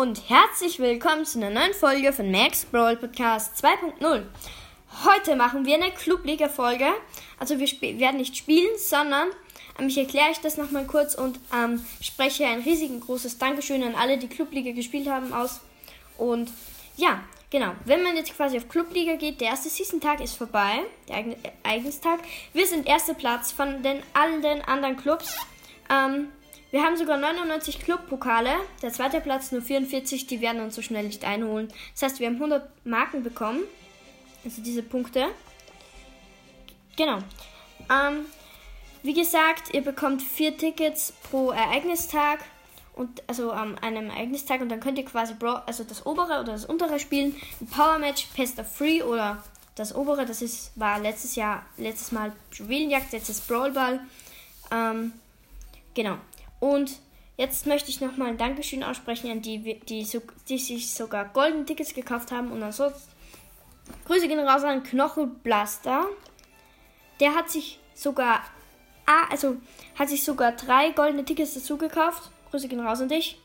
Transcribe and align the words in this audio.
und 0.00 0.30
herzlich 0.30 0.78
willkommen 0.78 1.26
zu 1.26 1.36
einer 1.36 1.50
neuen 1.50 1.74
Folge 1.74 2.14
von 2.14 2.30
Max 2.30 2.64
Brawl 2.64 2.96
Podcast 2.96 3.62
2.0. 3.62 4.22
Heute 5.04 5.36
machen 5.36 5.66
wir 5.66 5.74
eine 5.74 5.90
Clubliga-Folge. 5.90 6.86
Also 7.38 7.58
wir 7.58 7.98
werden 7.98 8.16
nicht 8.16 8.34
spielen, 8.34 8.70
sondern 8.78 9.28
ähm, 9.78 9.88
ich 9.88 9.98
erkläre 9.98 10.30
euch 10.30 10.40
das 10.40 10.56
nochmal 10.56 10.86
kurz 10.86 11.14
und 11.14 11.38
ähm, 11.54 11.84
spreche 12.00 12.46
ein 12.46 12.62
riesigen 12.62 12.98
großes 13.00 13.36
Dankeschön 13.36 13.82
an 13.82 13.94
alle, 13.94 14.16
die 14.16 14.28
Clubliga 14.28 14.72
gespielt 14.72 15.06
haben, 15.06 15.34
aus. 15.34 15.60
Und 16.16 16.50
ja, 16.96 17.20
genau. 17.50 17.72
Wenn 17.84 18.02
man 18.02 18.16
jetzt 18.16 18.34
quasi 18.34 18.56
auf 18.56 18.70
Clubliga 18.70 19.16
geht, 19.16 19.42
der 19.42 19.48
erste 19.48 19.68
Season-Tag 19.68 20.22
ist 20.22 20.32
vorbei, 20.32 20.80
der 21.10 21.36
Eignungstag. 21.62 22.20
Wir 22.54 22.66
sind 22.66 22.88
erster 22.88 23.12
Platz 23.12 23.52
von 23.52 23.82
den 23.82 24.02
allen 24.14 24.62
anderen 24.62 24.96
Clubs. 24.96 25.36
Ähm, 25.90 26.28
wir 26.70 26.82
haben 26.82 26.96
sogar 26.96 27.16
99 27.16 27.80
Clubpokale. 27.80 28.52
Der 28.82 28.92
zweite 28.92 29.20
Platz 29.20 29.50
nur 29.52 29.62
44, 29.62 30.26
die 30.26 30.40
werden 30.40 30.62
uns 30.62 30.76
so 30.76 30.82
schnell 30.82 31.04
nicht 31.04 31.24
einholen. 31.24 31.68
Das 31.94 32.02
heißt, 32.02 32.20
wir 32.20 32.28
haben 32.28 32.36
100 32.36 32.86
Marken 32.86 33.22
bekommen. 33.22 33.62
Also 34.44 34.62
diese 34.62 34.82
Punkte. 34.82 35.26
Genau. 36.96 37.18
Ähm, 37.90 38.26
wie 39.02 39.14
gesagt, 39.14 39.74
ihr 39.74 39.82
bekommt 39.82 40.22
vier 40.22 40.56
Tickets 40.56 41.12
pro 41.30 41.50
Ereignistag. 41.50 42.40
Und 42.94 43.22
also 43.28 43.52
an 43.52 43.78
einem 43.78 44.10
Ereignistag 44.10 44.60
und 44.60 44.68
dann 44.68 44.80
könnt 44.80 44.98
ihr 44.98 45.04
quasi 45.04 45.32
Bra 45.34 45.62
also 45.64 45.84
das 45.84 46.04
obere 46.04 46.40
oder 46.40 46.52
das 46.52 46.66
untere 46.66 46.98
spielen. 46.98 47.34
Ein 47.60 47.66
Power 47.68 47.98
Match, 47.98 48.26
Pest 48.34 48.58
of 48.58 48.70
Free 48.70 49.02
oder 49.02 49.42
das 49.74 49.94
obere, 49.94 50.26
das 50.26 50.42
ist, 50.42 50.72
war 50.74 51.00
letztes 51.00 51.36
Jahr, 51.36 51.64
letztes 51.78 52.12
Mal 52.12 52.32
Juwelenjagd, 52.52 53.12
jetzt 53.12 53.30
ist 53.30 53.48
Brawl 53.48 53.70
Ball. 53.70 54.00
Ähm, 54.70 55.12
genau. 55.94 56.18
Und 56.60 56.92
jetzt 57.36 57.66
möchte 57.66 57.90
ich 57.90 58.00
nochmal 58.00 58.28
ein 58.28 58.38
Dankeschön 58.38 58.84
aussprechen 58.84 59.30
an 59.30 59.42
die, 59.42 59.58
die, 59.58 60.06
die 60.48 60.58
sich 60.58 60.90
sogar 60.92 61.24
goldene 61.24 61.64
Tickets 61.64 61.94
gekauft 61.94 62.30
haben. 62.30 62.52
Und 62.52 62.62
ansonsten 62.62 63.10
Grüße 64.06 64.28
gehen 64.28 64.38
raus 64.38 64.62
an 64.62 64.82
Knochenblaster. 64.82 66.06
Der 67.18 67.34
hat 67.34 67.50
sich 67.50 67.80
sogar, 67.94 68.44
ah, 69.06 69.24
also 69.30 69.56
hat 69.98 70.08
sich 70.08 70.24
sogar 70.24 70.52
drei 70.52 70.90
goldene 70.90 71.24
Tickets 71.24 71.54
dazu 71.54 71.76
gekauft. 71.76 72.30
Grüße 72.50 72.68
gehen 72.68 72.80
raus 72.80 73.00
an 73.00 73.08
dich. 73.08 73.40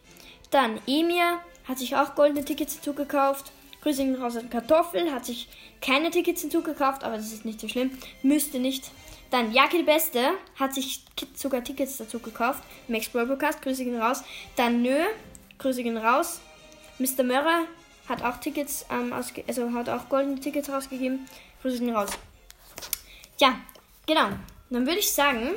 Dann 0.52 0.80
Emir 0.88 1.40
hat 1.68 1.80
sich 1.80 1.96
auch 1.96 2.16
goldene 2.16 2.46
Tickets 2.46 2.76
dazu 2.78 2.94
gekauft. 2.94 3.52
Grüße 3.82 4.04
gehen 4.04 4.16
raus 4.16 4.36
an 4.36 4.50
Kartoffel, 4.50 5.12
hat 5.12 5.26
sich 5.26 5.48
keine 5.82 6.10
Tickets 6.10 6.42
hinzugekauft, 6.42 7.04
aber 7.04 7.18
das 7.18 7.32
ist 7.32 7.46
nicht 7.46 7.60
so 7.60 7.68
schlimm. 7.68 7.92
Müsste 8.24 8.60
nicht. 8.60 8.92
Dann 9.32 9.52
Jaki 9.52 9.84
der 9.84 9.94
Beste 9.94 10.32
hat 10.56 10.74
sich 10.74 11.04
sogar 11.36 11.64
Tickets 11.64 11.98
dazu 11.98 12.20
gekauft. 12.20 12.64
Max 12.88 13.10
Brawl 13.10 13.28
Podcast, 13.28 13.62
Grüße 13.62 13.84
gehen 13.84 14.00
raus. 14.00 14.24
Dann 14.56 14.82
Nö, 14.82 14.98
Grüße 15.58 15.84
gehen 15.84 15.98
raus. 15.98 16.42
Mr. 17.00 17.24
Mörrer 17.24 17.64
hat 18.08 18.24
auch 18.24 18.38
Tickets, 18.38 18.86
ähm, 18.92 19.12
also 19.14 19.74
hat 19.74 19.90
auch 19.90 20.10
goldene 20.10 20.40
Tickets 20.40 20.70
rausgegeben. 20.70 21.28
Grüße 21.62 21.80
gehen 21.80 21.96
raus. 21.96 22.12
Ja, 23.40 23.60
genau. 24.06 24.30
Dann 24.70 24.86
würde 24.86 25.00
ich 25.00 25.12
sagen, 25.12 25.52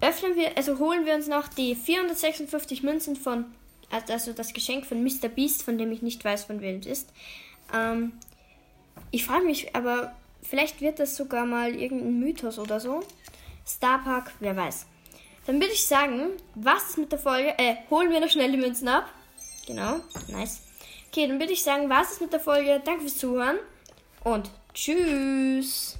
öffnen 0.00 0.36
wir, 0.36 0.56
also 0.56 0.78
holen 0.78 1.06
wir 1.06 1.14
uns 1.14 1.28
noch 1.28 1.48
die 1.48 1.74
456 1.74 2.82
Münzen 2.82 3.16
von, 3.16 3.46
also 3.90 4.32
das 4.32 4.52
Geschenk 4.52 4.84
von 4.86 5.02
Mr. 5.02 5.28
Beast, 5.28 5.62
von 5.62 5.78
dem 5.78 5.92
ich 5.92 6.02
nicht 6.02 6.24
weiß, 6.24 6.44
von 6.44 6.60
wem 6.60 6.80
es 6.80 6.86
ist. 6.86 7.12
Ähm, 7.72 8.12
ich 9.10 9.24
frage 9.24 9.44
mich 9.44 9.74
aber, 9.74 10.14
Vielleicht 10.42 10.80
wird 10.80 10.98
das 10.98 11.16
sogar 11.16 11.46
mal 11.46 11.74
irgendein 11.74 12.18
Mythos 12.18 12.58
oder 12.58 12.80
so. 12.80 13.02
Starpark, 13.66 14.32
wer 14.40 14.56
weiß. 14.56 14.86
Dann 15.46 15.60
würde 15.60 15.72
ich 15.72 15.86
sagen, 15.86 16.30
was 16.54 16.90
ist 16.90 16.98
mit 16.98 17.12
der 17.12 17.18
Folge? 17.18 17.54
Äh, 17.58 17.76
holen 17.90 18.10
wir 18.10 18.20
noch 18.20 18.28
schnell 18.28 18.50
die 18.50 18.58
Münzen 18.58 18.88
ab. 18.88 19.08
Genau, 19.66 20.00
nice. 20.28 20.62
Okay, 21.08 21.26
dann 21.26 21.38
würde 21.38 21.52
ich 21.52 21.62
sagen, 21.62 21.88
was 21.90 22.12
ist 22.12 22.20
mit 22.20 22.32
der 22.32 22.40
Folge? 22.40 22.80
Danke 22.84 23.02
fürs 23.02 23.18
Zuhören 23.18 23.58
und 24.24 24.50
tschüss. 24.74 25.98